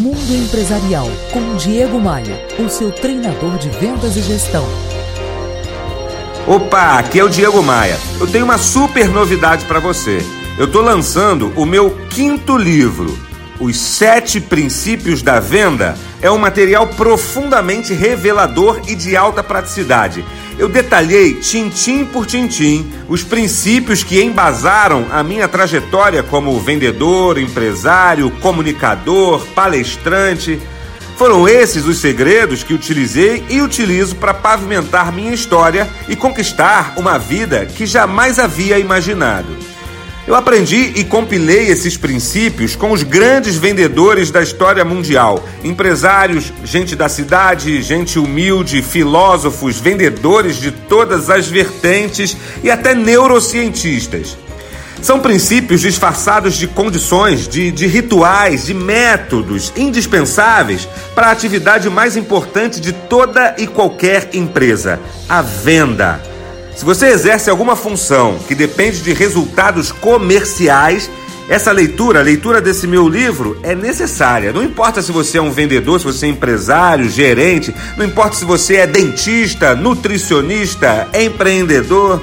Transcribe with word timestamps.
Mundo 0.00 0.34
Empresarial 0.34 1.06
com 1.30 1.56
Diego 1.56 2.00
Maia, 2.00 2.42
o 2.58 2.70
seu 2.70 2.90
treinador 2.90 3.58
de 3.58 3.68
vendas 3.68 4.16
e 4.16 4.22
gestão. 4.22 4.66
Opa, 6.46 6.98
aqui 6.98 7.20
é 7.20 7.24
o 7.24 7.28
Diego 7.28 7.62
Maia. 7.62 7.98
Eu 8.18 8.26
tenho 8.26 8.46
uma 8.46 8.56
super 8.56 9.10
novidade 9.10 9.66
para 9.66 9.78
você. 9.78 10.24
Eu 10.56 10.64
estou 10.64 10.80
lançando 10.80 11.52
o 11.54 11.66
meu 11.66 11.90
quinto 12.08 12.56
livro, 12.56 13.14
Os 13.60 13.76
Sete 13.76 14.40
Princípios 14.40 15.20
da 15.20 15.38
Venda. 15.38 15.94
É 16.22 16.30
um 16.30 16.38
material 16.38 16.86
profundamente 16.86 17.92
revelador 17.92 18.80
e 18.88 18.94
de 18.94 19.14
alta 19.14 19.42
praticidade. 19.42 20.24
Eu 20.60 20.68
detalhei, 20.68 21.36
tintim 21.36 22.04
por 22.04 22.26
tintim, 22.26 22.86
os 23.08 23.22
princípios 23.24 24.04
que 24.04 24.22
embasaram 24.22 25.06
a 25.10 25.22
minha 25.22 25.48
trajetória 25.48 26.22
como 26.22 26.60
vendedor, 26.60 27.38
empresário, 27.38 28.30
comunicador, 28.42 29.46
palestrante. 29.54 30.60
Foram 31.16 31.48
esses 31.48 31.86
os 31.86 31.96
segredos 31.96 32.62
que 32.62 32.74
utilizei 32.74 33.42
e 33.48 33.62
utilizo 33.62 34.16
para 34.16 34.34
pavimentar 34.34 35.10
minha 35.10 35.32
história 35.32 35.88
e 36.06 36.14
conquistar 36.14 36.92
uma 36.98 37.18
vida 37.18 37.64
que 37.64 37.86
jamais 37.86 38.38
havia 38.38 38.78
imaginado. 38.78 39.69
Eu 40.26 40.34
aprendi 40.34 40.92
e 40.96 41.02
compilei 41.02 41.68
esses 41.68 41.96
princípios 41.96 42.76
com 42.76 42.92
os 42.92 43.02
grandes 43.02 43.56
vendedores 43.56 44.30
da 44.30 44.42
história 44.42 44.84
mundial: 44.84 45.42
empresários, 45.64 46.52
gente 46.64 46.94
da 46.94 47.08
cidade, 47.08 47.80
gente 47.82 48.18
humilde, 48.18 48.82
filósofos, 48.82 49.80
vendedores 49.80 50.56
de 50.56 50.70
todas 50.70 51.30
as 51.30 51.48
vertentes 51.48 52.36
e 52.62 52.70
até 52.70 52.94
neurocientistas. 52.94 54.36
São 55.02 55.18
princípios 55.18 55.80
disfarçados 55.80 56.56
de 56.56 56.68
condições, 56.68 57.48
de, 57.48 57.70
de 57.70 57.86
rituais, 57.86 58.66
de 58.66 58.74
métodos 58.74 59.72
indispensáveis 59.74 60.86
para 61.14 61.28
a 61.28 61.30
atividade 61.30 61.88
mais 61.88 62.18
importante 62.18 62.78
de 62.78 62.92
toda 62.92 63.54
e 63.56 63.66
qualquer 63.66 64.28
empresa: 64.34 65.00
a 65.26 65.40
venda. 65.40 66.29
Se 66.80 66.86
você 66.86 67.08
exerce 67.08 67.50
alguma 67.50 67.76
função 67.76 68.38
que 68.48 68.54
depende 68.54 69.02
de 69.02 69.12
resultados 69.12 69.92
comerciais, 69.92 71.10
essa 71.46 71.70
leitura, 71.72 72.20
a 72.20 72.22
leitura 72.22 72.58
desse 72.58 72.86
meu 72.86 73.06
livro, 73.06 73.58
é 73.62 73.74
necessária. 73.74 74.50
Não 74.50 74.62
importa 74.62 75.02
se 75.02 75.12
você 75.12 75.36
é 75.36 75.42
um 75.42 75.52
vendedor, 75.52 76.00
se 76.00 76.06
você 76.06 76.24
é 76.24 76.30
empresário, 76.30 77.06
gerente, 77.10 77.74
não 77.98 78.06
importa 78.06 78.34
se 78.34 78.46
você 78.46 78.76
é 78.76 78.86
dentista, 78.86 79.74
nutricionista, 79.74 81.06
empreendedor. 81.12 82.18